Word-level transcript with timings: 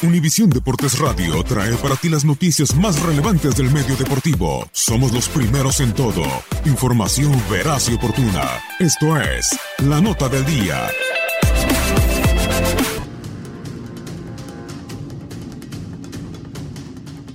Univisión 0.00 0.48
Deportes 0.48 0.96
Radio 1.00 1.42
trae 1.42 1.74
para 1.74 1.96
ti 1.96 2.08
las 2.08 2.24
noticias 2.24 2.72
más 2.76 3.02
relevantes 3.02 3.56
del 3.56 3.68
medio 3.72 3.96
deportivo. 3.96 4.64
Somos 4.70 5.12
los 5.12 5.28
primeros 5.28 5.80
en 5.80 5.92
todo. 5.92 6.22
Información 6.66 7.32
veraz 7.50 7.88
y 7.90 7.94
oportuna. 7.94 8.44
Esto 8.78 9.20
es 9.20 9.58
La 9.78 10.00
Nota 10.00 10.28
del 10.28 10.46
Día. 10.46 10.86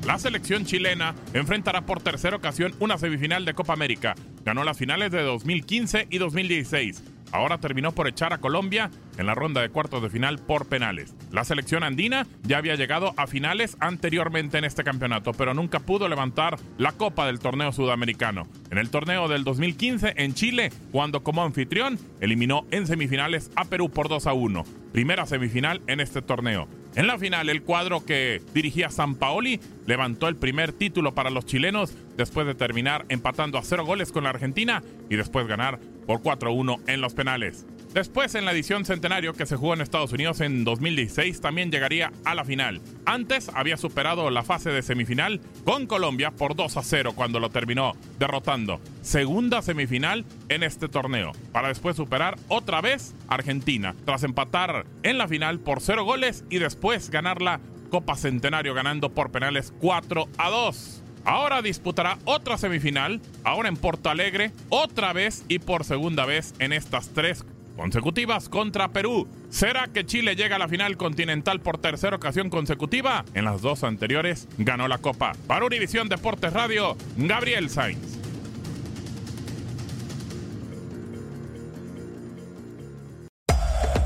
La 0.05 0.17
selección 0.17 0.63
chilena 0.63 1.15
enfrentará 1.33 1.85
por 1.85 2.01
tercera 2.01 2.37
ocasión 2.37 2.73
una 2.79 2.97
semifinal 2.97 3.43
de 3.43 3.53
Copa 3.53 3.73
América. 3.73 4.15
Ganó 4.45 4.63
las 4.63 4.77
finales 4.77 5.11
de 5.11 5.21
2015 5.21 6.07
y 6.09 6.17
2016 6.17 7.03
ahora 7.33 7.57
terminó 7.57 7.91
por 7.91 8.07
echar 8.07 8.31
a 8.31 8.37
Colombia 8.37 8.89
en 9.17 9.25
la 9.25 9.35
ronda 9.35 9.61
de 9.61 9.69
cuartos 9.69 10.01
de 10.01 10.09
final 10.09 10.39
por 10.39 10.67
penales. 10.67 11.15
La 11.31 11.43
selección 11.43 11.83
andina 11.83 12.27
ya 12.43 12.57
había 12.57 12.75
llegado 12.75 13.13
a 13.17 13.27
finales 13.27 13.77
anteriormente 13.79 14.57
en 14.57 14.65
este 14.65 14.83
campeonato, 14.83 15.33
pero 15.33 15.53
nunca 15.53 15.79
pudo 15.79 16.07
levantar 16.07 16.57
la 16.77 16.91
copa 16.91 17.25
del 17.25 17.39
torneo 17.39 17.71
sudamericano. 17.71 18.47
En 18.71 18.77
el 18.77 18.89
torneo 18.89 19.27
del 19.27 19.43
2015 19.43 20.13
en 20.17 20.33
Chile, 20.33 20.71
cuando 20.91 21.23
como 21.23 21.43
anfitrión 21.43 21.99
eliminó 22.21 22.65
en 22.71 22.87
semifinales 22.87 23.51
a 23.55 23.65
Perú 23.65 23.89
por 23.89 24.09
2 24.09 24.27
a 24.27 24.33
1. 24.33 24.63
Primera 24.91 25.25
semifinal 25.25 25.81
en 25.87 25.99
este 25.99 26.21
torneo. 26.21 26.67
En 26.95 27.07
la 27.07 27.17
final, 27.17 27.49
el 27.49 27.63
cuadro 27.63 28.05
que 28.05 28.39
dirigía 28.53 28.91
San 28.91 29.15
Paoli 29.15 29.59
levantó 29.87 30.27
el 30.27 30.35
primer 30.35 30.73
título 30.73 31.15
para 31.15 31.31
los 31.31 31.45
chilenos 31.45 31.95
después 32.17 32.45
de 32.45 32.53
terminar 32.53 33.05
empatando 33.09 33.57
a 33.57 33.63
cero 33.63 33.83
goles 33.83 34.11
con 34.11 34.25
la 34.25 34.29
Argentina 34.29 34.83
y 35.09 35.15
después 35.15 35.47
ganar 35.47 35.79
por 36.05 36.21
4-1 36.21 36.81
en 36.85 37.01
los 37.01 37.15
penales. 37.15 37.65
Después, 37.93 38.33
en 38.33 38.45
la 38.45 38.53
edición 38.53 38.85
centenario 38.85 39.33
que 39.33 39.45
se 39.45 39.55
jugó 39.55 39.75
en 39.75 39.81
Estados 39.81 40.11
Unidos 40.11 40.41
en 40.41 40.63
2016, 40.63 41.41
también 41.41 41.71
llegaría 41.71 42.11
a 42.25 42.33
la 42.33 42.43
final. 42.43 42.81
Antes 43.05 43.51
había 43.53 43.77
superado 43.77 44.31
la 44.31 44.41
fase 44.41 44.71
de 44.71 44.81
semifinal 44.81 45.41
con 45.63 45.85
Colombia 45.85 46.31
por 46.31 46.55
2 46.55 46.75
a 46.75 46.81
0 46.81 47.13
cuando 47.15 47.39
lo 47.39 47.51
terminó 47.51 47.93
derrotando. 48.17 48.81
Segunda 49.03 49.61
semifinal 49.61 50.25
en 50.49 50.63
este 50.63 50.87
torneo, 50.87 51.33
para 51.51 51.67
después 51.67 51.95
superar 51.95 52.35
otra 52.47 52.81
vez 52.81 53.13
Argentina, 53.27 53.93
tras 54.05 54.23
empatar 54.23 54.87
en 55.03 55.19
la 55.19 55.27
final 55.27 55.59
por 55.59 55.79
0 55.79 56.03
goles 56.03 56.45
y 56.49 56.57
después 56.57 57.11
ganar 57.11 57.43
la 57.43 57.59
Copa 57.91 58.15
Centenario 58.15 58.73
ganando 58.73 59.11
por 59.13 59.31
penales 59.31 59.71
4 59.79 60.29
a 60.39 60.49
2. 60.49 61.03
Ahora 61.25 61.61
disputará 61.61 62.17
otra 62.25 62.57
semifinal, 62.57 63.21
ahora 63.43 63.69
en 63.69 63.77
Porto 63.77 64.09
Alegre, 64.09 64.51
otra 64.69 65.13
vez 65.13 65.45
y 65.47 65.59
por 65.59 65.85
segunda 65.85 66.25
vez 66.25 66.53
en 66.59 66.73
estas 66.73 67.09
tres 67.09 67.45
consecutivas 67.75 68.49
contra 68.49 68.89
Perú. 68.89 69.27
¿Será 69.49 69.87
que 69.87 70.05
Chile 70.05 70.35
llega 70.35 70.55
a 70.55 70.59
la 70.59 70.67
final 70.67 70.97
continental 70.97 71.59
por 71.59 71.77
tercera 71.77 72.15
ocasión 72.15 72.49
consecutiva? 72.49 73.25
En 73.33 73.45
las 73.45 73.61
dos 73.61 73.83
anteriores 73.83 74.47
ganó 74.57 74.87
la 74.87 74.97
Copa. 74.97 75.33
Para 75.47 75.65
Univisión 75.65 76.09
Deportes 76.09 76.53
Radio, 76.53 76.95
Gabriel 77.17 77.69
Sainz. 77.69 78.19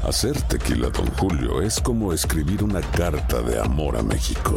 Hacer 0.07 0.41
tequila, 0.43 0.89
don 0.89 1.07
Julio, 1.17 1.61
es 1.61 1.81
como 1.81 2.13
escribir 2.13 2.63
una 2.63 2.79
carta 2.79 3.41
de 3.41 3.59
amor 3.59 3.97
a 3.97 4.01
México. 4.01 4.55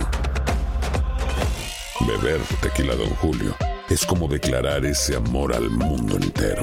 Beber 2.06 2.40
tequila, 2.62 2.94
don 2.94 3.10
Julio, 3.16 3.56
es 3.88 4.06
como 4.06 4.28
declarar 4.28 4.84
ese 4.84 5.16
amor 5.16 5.52
al 5.52 5.68
mundo 5.68 6.16
entero. 6.16 6.62